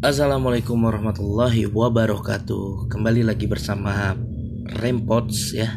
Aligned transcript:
Assalamualaikum 0.00 0.80
warahmatullahi 0.80 1.68
wabarakatuh. 1.68 2.88
Kembali 2.88 3.20
lagi 3.20 3.44
bersama 3.44 4.16
Rempods 4.80 5.52
ya. 5.52 5.76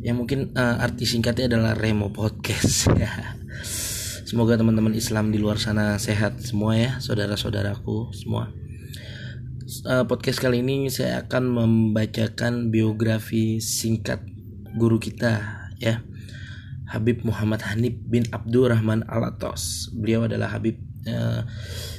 Yang 0.00 0.16
mungkin 0.16 0.40
uh, 0.56 0.80
arti 0.80 1.04
singkatnya 1.04 1.52
adalah 1.52 1.76
Remo 1.76 2.08
Podcast 2.08 2.88
ya. 2.96 3.36
Semoga 4.24 4.56
teman-teman 4.56 4.96
Islam 4.96 5.28
di 5.28 5.36
luar 5.36 5.60
sana 5.60 6.00
sehat 6.00 6.40
semua 6.40 6.72
ya, 6.72 7.04
saudara-saudaraku 7.04 8.16
semua. 8.16 8.48
Uh, 9.84 10.08
podcast 10.08 10.40
kali 10.40 10.64
ini 10.64 10.88
saya 10.88 11.28
akan 11.28 11.52
membacakan 11.52 12.72
biografi 12.72 13.60
singkat 13.60 14.24
guru 14.80 14.96
kita 14.96 15.68
ya. 15.76 16.00
Habib 16.88 17.28
Muhammad 17.28 17.60
Hanif 17.68 17.92
bin 18.08 18.24
Abdurrahman 18.32 19.04
Alatos. 19.04 19.92
Beliau 19.92 20.24
adalah 20.24 20.48
Habib 20.56 20.91
uh, 21.08 21.42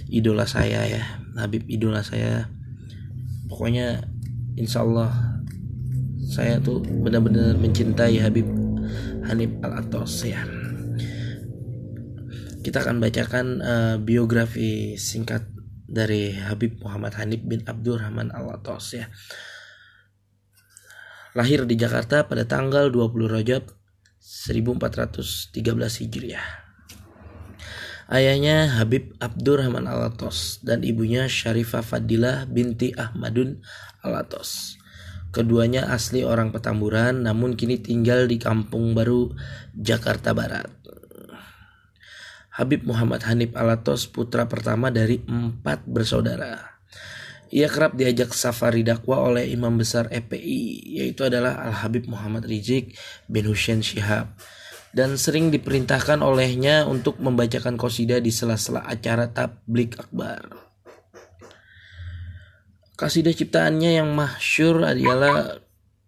idola 0.07 0.45
saya 0.47 0.85
ya 0.87 1.03
Habib 1.37 1.65
idola 1.65 2.05
saya. 2.05 2.49
Pokoknya 3.49 4.05
insya 4.57 4.85
Allah 4.85 5.09
saya 6.23 6.57
tuh 6.61 6.81
benar-benar 6.81 7.57
mencintai 7.57 8.17
Habib 8.21 8.47
Hanif 9.29 9.51
Al 9.61 9.73
Atos 9.85 10.25
ya. 10.25 10.45
Kita 12.63 12.79
akan 12.79 13.03
bacakan 13.03 13.45
uh, 13.59 13.95
biografi 13.99 14.95
singkat 14.95 15.43
dari 15.83 16.31
Habib 16.33 16.79
Muhammad 16.79 17.13
Hanif 17.19 17.43
bin 17.43 17.61
Abdurrahman 17.67 18.31
Al 18.31 18.55
Atos 18.55 18.95
ya. 18.95 19.11
Lahir 21.33 21.65
di 21.65 21.73
Jakarta 21.73 22.29
pada 22.29 22.45
tanggal 22.45 22.93
20 22.93 23.25
Rajab 23.25 23.65
1413 24.21 25.49
Hijriah 26.05 26.62
Ayahnya 28.13 28.69
Habib 28.77 29.17
Abdurrahman 29.17 29.89
Alatos 29.89 30.61
dan 30.61 30.85
ibunya 30.85 31.25
Syarifah 31.25 31.81
Fadilah 31.81 32.45
binti 32.45 32.93
Ahmadun 32.93 33.65
Alatos. 34.05 34.77
Keduanya 35.33 35.89
asli 35.89 36.21
orang 36.21 36.53
Petamburan 36.53 37.25
namun 37.25 37.57
kini 37.57 37.81
tinggal 37.81 38.29
di 38.29 38.37
Kampung 38.37 38.93
Baru, 38.93 39.33
Jakarta 39.73 40.37
Barat. 40.37 40.69
Habib 42.53 42.85
Muhammad 42.85 43.25
Hanif 43.25 43.57
Alatos 43.57 44.05
putra 44.05 44.45
pertama 44.45 44.93
dari 44.93 45.17
empat 45.25 45.89
bersaudara. 45.89 46.77
Ia 47.49 47.65
kerap 47.65 47.97
diajak 47.97 48.29
safari 48.37 48.85
dakwah 48.85 49.25
oleh 49.25 49.49
imam 49.49 49.73
besar 49.73 50.05
EPI 50.13 51.01
yaitu 51.01 51.25
adalah 51.25 51.65
Al-Habib 51.65 52.05
Muhammad 52.05 52.45
Rizik 52.45 52.93
bin 53.25 53.49
Hussein 53.49 53.81
Syihab 53.81 54.37
dan 54.93 55.17
sering 55.17 55.49
diperintahkan 55.49 56.21
olehnya 56.21 56.85
untuk 56.85 57.17
membacakan 57.17 57.75
kosidah 57.75 58.21
di 58.21 58.29
sela-sela 58.29 58.85
acara 58.85 59.27
tablik 59.33 59.97
akbar. 59.97 60.53
Kasidah 62.93 63.33
ciptaannya 63.33 63.97
yang 63.97 64.13
masyur 64.13 64.85
adalah 64.85 65.57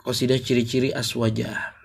kosidah 0.05 0.37
ciri-ciri 0.37 0.93
aswajah 0.93 1.75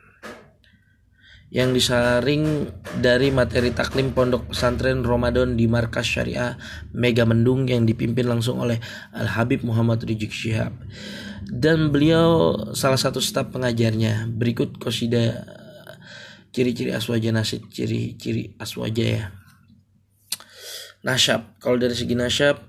yang 1.51 1.75
disaring 1.75 2.71
dari 3.03 3.35
materi 3.35 3.75
taklim 3.75 4.15
pondok 4.15 4.55
pesantren 4.55 5.03
Ramadan 5.03 5.59
di 5.59 5.67
markas 5.67 6.07
syariah 6.07 6.55
Mega 6.95 7.27
Mendung 7.27 7.67
yang 7.67 7.83
dipimpin 7.83 8.31
langsung 8.31 8.63
oleh 8.63 8.79
Al 9.11 9.27
Habib 9.27 9.67
Muhammad 9.67 10.07
Rizik 10.07 10.31
Syihab 10.31 10.71
dan 11.51 11.91
beliau 11.91 12.55
salah 12.79 13.03
satu 13.03 13.19
staf 13.19 13.51
pengajarnya 13.51 14.31
berikut 14.31 14.79
kosidah 14.79 15.60
ciri-ciri 16.51 16.91
aswaja 16.95 17.31
nasib 17.31 17.67
ciri-ciri 17.71 18.55
aswaja 18.59 19.05
ya. 19.05 19.25
Nasyab 21.01 21.63
kalau 21.63 21.81
dari 21.81 21.97
segi 21.97 22.13
nasyab 22.13 22.61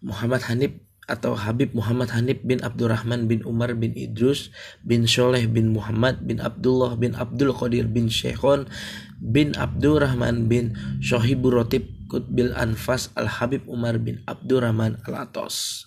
Muhammad 0.00 0.46
Hanif 0.46 0.72
atau 1.10 1.34
Habib 1.34 1.74
Muhammad 1.74 2.14
Hanif 2.14 2.38
bin 2.46 2.62
Abdurrahman 2.62 3.26
bin 3.26 3.42
Umar 3.42 3.74
bin 3.74 3.90
Idrus 3.98 4.54
bin 4.86 5.10
Sholeh 5.10 5.50
bin 5.50 5.74
Muhammad 5.74 6.22
bin 6.22 6.38
Abdullah 6.38 6.94
bin 6.94 7.18
Abdul 7.18 7.50
Qadir 7.50 7.90
bin 7.90 8.06
Syekhon 8.06 8.70
bin 9.18 9.58
Abdurrahman 9.58 10.46
bin 10.46 10.78
Shohibur 11.02 11.58
Rotib 11.58 11.90
Kutbil 12.06 12.54
Anfas 12.54 13.10
Al 13.18 13.26
Habib 13.26 13.66
Umar 13.66 13.98
bin 13.98 14.22
Abdurrahman 14.26 15.02
Al 15.06 15.26
Atos. 15.26 15.86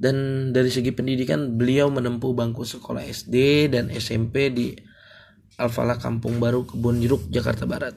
Dan 0.00 0.48
dari 0.56 0.72
segi 0.72 0.96
pendidikan 0.96 1.60
beliau 1.60 1.92
menempuh 1.92 2.32
bangku 2.32 2.64
sekolah 2.64 3.04
SD 3.04 3.68
dan 3.68 3.92
SMP 3.92 4.48
di 4.48 4.72
Al-Falah 5.60 6.00
Kampung 6.00 6.40
Baru 6.40 6.64
Kebun 6.64 7.04
Jeruk 7.04 7.28
Jakarta 7.28 7.68
Barat. 7.68 7.92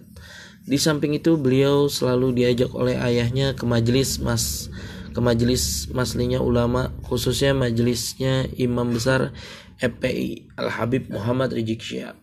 Di 0.64 0.76
samping 0.76 1.16
itu 1.16 1.40
beliau 1.40 1.88
selalu 1.88 2.36
diajak 2.44 2.72
oleh 2.76 3.00
ayahnya 3.00 3.56
ke 3.56 3.64
majelis 3.64 4.20
mas 4.20 4.68
ke 5.14 5.22
majelis 5.22 5.88
maslinya 5.94 6.42
ulama 6.42 6.90
khususnya 7.06 7.54
majelisnya 7.54 8.50
Imam 8.58 8.92
Besar 8.92 9.32
FPI 9.78 10.56
Al 10.58 10.74
Habib 10.74 11.08
Muhammad 11.08 11.54
Rizik 11.54 11.84
Syihab. 11.84 12.18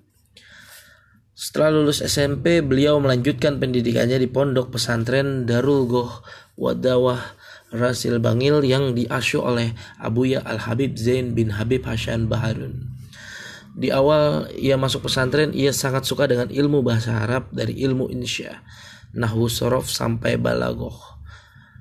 Setelah 1.41 1.72
lulus 1.72 2.05
SMP, 2.05 2.61
beliau 2.61 3.01
melanjutkan 3.01 3.57
pendidikannya 3.57 4.21
di 4.21 4.28
pondok 4.28 4.77
pesantren 4.77 5.49
Darul 5.49 5.89
Goh 5.89 6.21
Wadawah 6.61 7.17
Rasil 7.72 8.21
Bangil 8.21 8.61
yang 8.67 8.93
diasuh 8.93 9.41
oleh 9.41 9.72
Abuya 9.97 10.45
Al 10.45 10.61
Habib 10.61 10.99
Zain 10.99 11.33
bin 11.33 11.57
Habib 11.57 11.87
Hasan 11.87 12.28
Baharun. 12.28 12.90
Di 13.75 13.94
awal 13.94 14.50
ia 14.58 14.75
masuk 14.75 15.06
pesantren, 15.06 15.54
ia 15.54 15.70
sangat 15.70 16.04
suka 16.04 16.26
dengan 16.26 16.50
ilmu 16.50 16.82
bahasa 16.82 17.22
Arab 17.22 17.48
dari 17.54 17.78
ilmu 17.81 18.10
insya, 18.10 18.62
nahwu 19.14 19.47
sorof 19.47 19.86
sampai 19.86 20.36
balagoh. 20.36 20.97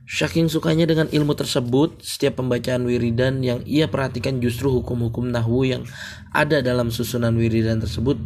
Saking 0.10 0.50
sukanya 0.50 0.90
dengan 0.90 1.06
ilmu 1.06 1.38
tersebut, 1.38 2.02
setiap 2.02 2.42
pembacaan 2.42 2.82
wiridan 2.90 3.46
yang 3.46 3.62
ia 3.70 3.86
perhatikan 3.86 4.42
justru 4.42 4.74
hukum-hukum 4.74 5.30
nahwu 5.30 5.70
yang 5.70 5.86
ada 6.34 6.66
dalam 6.66 6.90
susunan 6.90 7.38
wiridan 7.38 7.78
tersebut, 7.78 8.18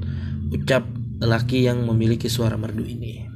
ucap 0.55 0.87
lelaki 1.19 1.67
yang 1.67 1.83
memiliki 1.83 2.31
suara 2.31 2.55
merdu 2.55 2.87
ini. 2.87 3.32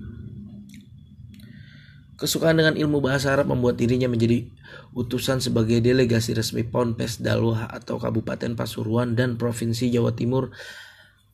Kesukaan 2.17 2.57
dengan 2.57 2.73
ilmu 2.73 2.97
bahasa 2.97 3.29
Arab 3.29 3.53
membuat 3.53 3.77
dirinya 3.77 4.09
menjadi 4.09 4.49
utusan 4.97 5.37
sebagai 5.37 5.77
delegasi 5.77 6.33
resmi 6.33 6.65
Ponpes 6.65 7.21
Dalwah 7.21 7.69
atau 7.69 8.01
Kabupaten 8.01 8.57
Pasuruan 8.57 9.13
dan 9.13 9.37
Provinsi 9.37 9.93
Jawa 9.93 10.17
Timur 10.17 10.49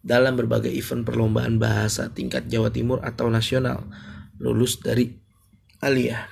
dalam 0.03 0.35
berbagai 0.35 0.67
event 0.67 1.07
perlombaan 1.07 1.55
bahasa 1.55 2.11
tingkat 2.11 2.51
Jawa 2.51 2.67
Timur 2.67 2.99
atau 2.99 3.31
nasional 3.31 3.87
lulus 4.43 4.83
dari 4.83 5.07
Aliyah. 5.79 6.27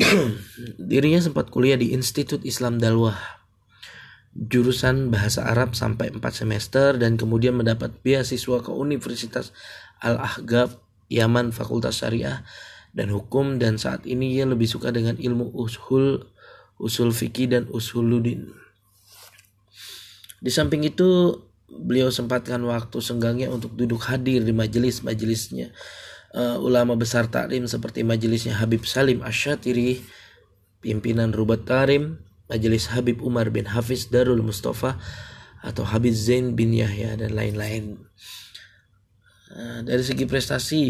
Dirinya 0.80 1.20
sempat 1.20 1.52
kuliah 1.52 1.76
di 1.76 1.92
Institut 1.92 2.48
Islam 2.48 2.80
Dalwah 2.80 3.36
jurusan 4.32 5.12
bahasa 5.12 5.44
Arab 5.44 5.76
sampai 5.76 6.12
4 6.12 6.20
semester 6.32 6.96
dan 6.96 7.20
kemudian 7.20 7.56
mendapat 7.56 7.92
beasiswa 8.00 8.64
ke 8.64 8.72
Universitas 8.72 9.52
Al-Ahgab 10.00 10.76
Yaman 11.12 11.52
Fakultas 11.52 12.00
Syariah 12.00 12.44
dan 12.96 13.12
hukum 13.12 13.60
dan 13.60 13.76
saat 13.76 14.08
ini 14.08 14.40
ia 14.40 14.48
lebih 14.48 14.64
suka 14.64 14.88
dengan 14.88 15.20
ilmu 15.20 15.52
usul 15.52 16.24
usul 16.80 17.12
fikih 17.12 17.52
dan 17.52 17.68
usuluddin. 17.68 18.56
Di 20.40 20.48
samping 20.48 20.80
itu 20.88 21.36
beliau 21.68 22.08
sempatkan 22.08 22.64
waktu 22.64 23.04
senggangnya 23.04 23.52
untuk 23.52 23.76
duduk 23.76 24.00
hadir 24.08 24.40
di 24.40 24.56
majelis-majelisnya 24.56 25.76
uh, 26.32 26.56
ulama 26.56 26.96
besar 26.96 27.28
taklim 27.28 27.68
seperti 27.68 28.00
majelisnya 28.00 28.56
Habib 28.56 28.88
Salim 28.88 29.20
Asyatiri, 29.20 30.00
pimpinan 30.80 31.36
Rubat 31.36 31.68
Tarim, 31.68 32.20
majelis 32.48 32.88
Habib 32.92 33.20
Umar 33.20 33.52
bin 33.52 33.68
Hafiz 33.68 34.08
Darul 34.08 34.40
Mustafa 34.40 34.96
atau 35.60 35.82
Habib 35.82 36.14
Zain 36.14 36.54
bin 36.54 36.70
Yahya 36.72 37.18
dan 37.18 37.36
lain-lain. 37.36 38.00
Uh, 39.50 39.80
dari 39.84 40.04
segi 40.04 40.24
prestasi 40.28 40.82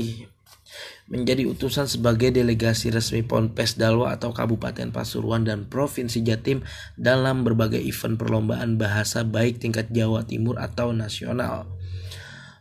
menjadi 1.07 1.47
utusan 1.47 1.87
sebagai 1.87 2.35
delegasi 2.35 2.91
resmi 2.91 3.23
Ponpes 3.23 3.79
Dalwa 3.79 4.11
atau 4.11 4.35
Kabupaten 4.35 4.91
Pasuruan 4.91 5.47
dan 5.47 5.71
Provinsi 5.71 6.27
Jatim 6.27 6.67
dalam 6.99 7.47
berbagai 7.47 7.79
event 7.79 8.19
perlombaan 8.19 8.75
bahasa 8.75 9.23
baik 9.23 9.63
tingkat 9.63 9.87
Jawa 9.95 10.27
Timur 10.27 10.59
atau 10.59 10.91
nasional. 10.91 11.71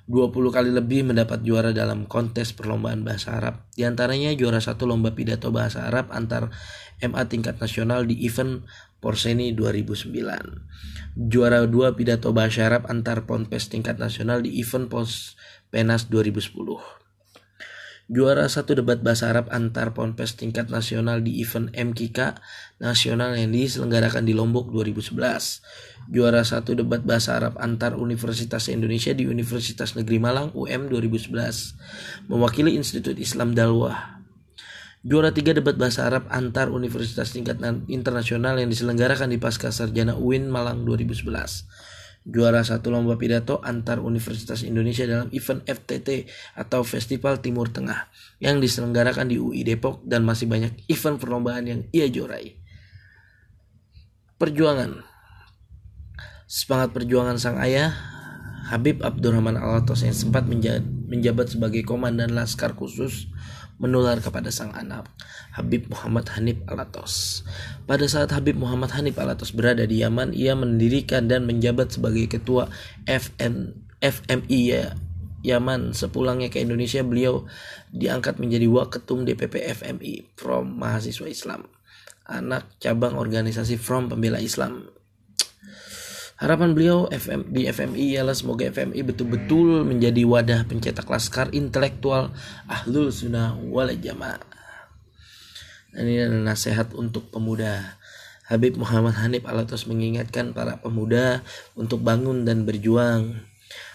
20 0.06 0.54
kali 0.54 0.70
lebih 0.70 1.02
mendapat 1.02 1.42
juara 1.42 1.74
dalam 1.74 2.06
kontes 2.06 2.54
perlombaan 2.54 3.02
bahasa 3.02 3.42
Arab. 3.42 3.66
Di 3.74 3.90
antaranya 3.90 4.30
juara 4.38 4.62
satu 4.62 4.86
lomba 4.86 5.18
pidato 5.18 5.50
bahasa 5.50 5.90
Arab 5.90 6.14
antar 6.14 6.54
MA 7.02 7.26
tingkat 7.26 7.58
nasional 7.58 8.06
di 8.06 8.22
event 8.22 8.62
Porseni 9.02 9.58
2009. 9.58 10.14
Juara 11.18 11.66
dua 11.66 11.98
pidato 11.98 12.30
bahasa 12.38 12.70
Arab 12.70 12.86
antar 12.86 13.26
Ponpes 13.26 13.66
tingkat 13.66 13.98
nasional 13.98 14.46
di 14.46 14.62
event 14.62 14.94
Pos 14.94 15.34
Penas 15.74 16.06
2010 16.14 17.05
juara 18.06 18.46
satu 18.46 18.78
debat 18.78 19.02
bahasa 19.02 19.34
Arab 19.34 19.50
antar 19.50 19.98
ponpes 19.98 20.38
tingkat 20.38 20.70
nasional 20.70 21.26
di 21.26 21.42
event 21.42 21.74
MKK 21.74 22.38
nasional 22.78 23.34
yang 23.34 23.50
diselenggarakan 23.50 24.26
di 24.26 24.34
Lombok 24.38 24.70
2011. 24.70 25.18
Juara 26.14 26.46
satu 26.46 26.78
debat 26.78 27.02
bahasa 27.02 27.34
Arab 27.34 27.58
antar 27.58 27.98
Universitas 27.98 28.70
Indonesia 28.70 29.10
di 29.18 29.26
Universitas 29.26 29.98
Negeri 29.98 30.22
Malang 30.22 30.54
UM 30.54 30.86
2011. 30.92 32.30
Mewakili 32.30 32.78
Institut 32.78 33.18
Islam 33.18 33.58
Dalwah. 33.58 34.22
Juara 35.06 35.30
tiga 35.30 35.54
debat 35.54 35.78
bahasa 35.78 36.10
Arab 36.10 36.26
antar 36.34 36.74
universitas 36.74 37.30
tingkat 37.30 37.62
internasional 37.86 38.58
yang 38.58 38.74
diselenggarakan 38.74 39.30
di 39.30 39.38
Pasca 39.38 39.70
Sarjana 39.70 40.18
UIN 40.18 40.50
Malang 40.50 40.82
2011. 40.82 41.30
Juara 42.26 42.66
satu 42.66 42.90
lomba 42.90 43.22
pidato 43.22 43.62
antar 43.62 44.02
Universitas 44.02 44.66
Indonesia 44.66 45.06
dalam 45.06 45.30
event 45.30 45.62
FTT 45.62 46.26
atau 46.58 46.82
Festival 46.82 47.38
Timur 47.38 47.70
Tengah 47.70 48.10
yang 48.42 48.58
diselenggarakan 48.58 49.30
di 49.30 49.38
UI 49.38 49.62
Depok 49.62 50.02
dan 50.02 50.26
masih 50.26 50.50
banyak 50.50 50.74
event 50.90 51.22
perlombaan 51.22 51.70
yang 51.70 51.82
ia 51.94 52.10
juarai. 52.10 52.58
Perjuangan 54.42 55.06
Semangat 56.50 56.98
perjuangan 56.98 57.38
sang 57.38 57.62
ayah 57.62 57.94
Habib 58.74 59.06
Abdurrahman 59.06 59.62
Alatos 59.62 60.02
yang 60.02 60.18
sempat 60.18 60.50
menjabat 60.50 61.54
sebagai 61.54 61.86
komandan 61.86 62.34
Laskar 62.34 62.74
Khusus 62.74 63.30
menular 63.76 64.24
kepada 64.24 64.48
sang 64.52 64.72
anak 64.72 65.12
Habib 65.52 65.92
Muhammad 65.92 66.32
Hanif 66.32 66.64
Alatos. 66.68 67.44
Pada 67.84 68.08
saat 68.08 68.32
Habib 68.32 68.56
Muhammad 68.56 68.96
Hanif 68.96 69.20
Alatos 69.20 69.52
berada 69.52 69.84
di 69.84 70.00
Yaman, 70.00 70.32
ia 70.32 70.56
mendirikan 70.56 71.28
dan 71.28 71.44
menjabat 71.44 71.92
sebagai 71.92 72.32
ketua 72.32 72.72
FN, 73.08 73.76
FMI 74.00 74.62
ya, 74.64 74.96
Yaman. 75.44 75.92
Sepulangnya 75.92 76.48
ke 76.48 76.64
Indonesia, 76.64 77.04
beliau 77.04 77.44
diangkat 77.92 78.40
menjadi 78.40 78.68
waketum 78.72 79.28
DPP 79.28 79.68
FMI 79.76 80.40
From 80.40 80.80
Mahasiswa 80.80 81.28
Islam, 81.28 81.68
anak 82.26 82.72
cabang 82.80 83.20
organisasi 83.20 83.76
From 83.76 84.08
Pembela 84.08 84.40
Islam 84.40 84.95
Harapan 86.36 86.76
beliau 86.76 87.08
FM, 87.08 87.48
di 87.48 87.64
FMI 87.64 88.20
ialah 88.20 88.36
semoga 88.36 88.68
FMI 88.68 89.08
betul-betul 89.08 89.88
menjadi 89.88 90.28
wadah 90.28 90.68
pencetak 90.68 91.08
laskar 91.08 91.48
intelektual 91.56 92.36
ahlul 92.68 93.08
sunnah 93.08 93.56
wal 93.56 93.88
jamaah. 93.88 94.44
Ini 95.96 96.28
adalah 96.28 96.52
nasihat 96.52 96.92
untuk 96.92 97.32
pemuda. 97.32 97.96
Habib 98.52 98.76
Muhammad 98.76 99.16
Hanif 99.16 99.48
Alatos 99.48 99.88
mengingatkan 99.88 100.52
para 100.52 100.76
pemuda 100.84 101.40
untuk 101.72 102.04
bangun 102.04 102.44
dan 102.44 102.68
berjuang. 102.68 103.40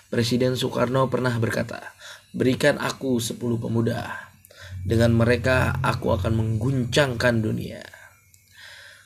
Presiden 0.08 0.56
Soekarno 0.56 1.12
pernah 1.12 1.37
berkata, 1.37 1.92
berikan 2.32 2.81
aku 2.81 3.20
10 3.20 3.37
pemuda. 3.37 4.32
Dengan 4.81 5.12
mereka 5.12 5.76
aku 5.84 6.16
akan 6.16 6.40
mengguncangkan 6.40 7.44
dunia. 7.44 7.84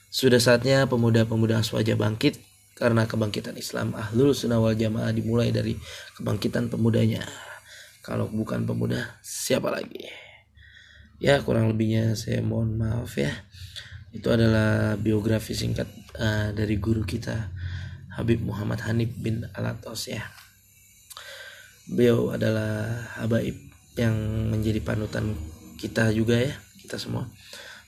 Sudah 0.07 0.39
saatnya 0.39 0.87
pemuda-pemuda 0.87 1.67
Aswaja 1.67 1.99
bangkit 1.99 2.54
karena 2.75 3.07
kebangkitan 3.07 3.55
Islam 3.55 3.95
ahlul 3.95 4.35
sunnah 4.35 4.59
wal 4.59 4.75
jamaah 4.75 5.15
dimulai 5.15 5.55
dari 5.55 5.79
kebangkitan 6.19 6.67
pemudanya. 6.71 7.23
Kalau 8.05 8.29
bukan 8.29 8.69
pemuda 8.69 9.17
siapa 9.25 9.73
lagi? 9.73 10.11
Ya 11.23 11.41
kurang 11.41 11.73
lebihnya 11.73 12.19
saya 12.19 12.43
mohon 12.45 12.77
maaf 12.77 13.15
ya. 13.17 13.33
Itu 14.13 14.29
adalah 14.35 14.99
biografi 15.01 15.57
singkat 15.57 15.89
uh, 16.19 16.53
dari 16.53 16.77
guru 16.77 17.03
kita 17.07 17.51
Habib 18.15 18.45
Muhammad 18.45 18.85
Hanif 18.85 19.11
bin 19.17 19.47
Alatos 19.57 20.11
ya. 20.11 20.23
Beliau 21.89 22.35
adalah 22.35 22.91
habaib 23.19 23.57
yang 23.95 24.15
menjadi 24.51 24.83
panutan 24.83 25.35
kita 25.79 26.11
juga 26.11 26.39
ya 26.39 26.55
kita 26.85 27.01
semua. 27.01 27.31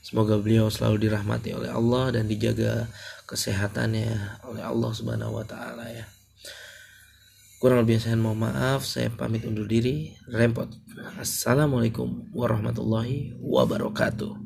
Semoga 0.01 0.39
beliau 0.39 0.71
selalu 0.71 1.11
dirahmati 1.11 1.51
oleh 1.51 1.69
Allah 1.69 2.15
dan 2.15 2.31
dijaga 2.31 2.87
kesehatannya 3.27 4.41
oleh 4.47 4.63
Allah 4.63 4.91
Subhanahu 4.95 5.43
wa 5.43 5.45
taala 5.45 5.91
ya. 5.91 6.07
Kurang 7.59 7.83
lebih 7.83 7.99
saya 7.99 8.15
mohon 8.15 8.47
maaf, 8.47 8.87
saya 8.87 9.11
pamit 9.11 9.43
undur 9.43 9.67
diri. 9.67 10.15
Rempot. 10.31 10.71
Assalamualaikum 11.19 12.31
warahmatullahi 12.31 13.35
wabarakatuh. 13.43 14.46